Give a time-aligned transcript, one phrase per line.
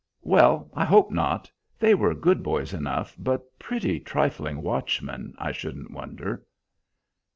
[0.23, 1.51] "Well, I hope not.
[1.77, 6.43] They were good boys enough, but pretty trifling watchmen, I shouldn't wonder."